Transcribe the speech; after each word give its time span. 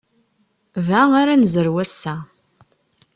Da 0.87 1.01
ara 1.21 1.35
nezrew 1.41 1.77
ass-a. 1.83 2.15